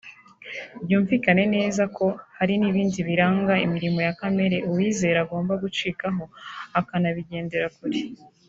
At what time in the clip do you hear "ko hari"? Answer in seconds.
1.97-2.53